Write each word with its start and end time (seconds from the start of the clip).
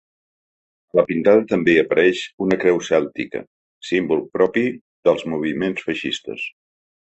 A 0.93 0.99
la 0.99 1.03
pintada 1.09 1.43
també 1.51 1.75
hi 1.75 1.81
apareix 1.81 2.23
una 2.47 2.59
creu 2.65 2.81
cèltica, 2.89 3.43
símbol 3.93 4.27
propi 4.39 4.67
dels 5.07 5.31
moviments 5.37 5.89
feixistes. 5.93 6.53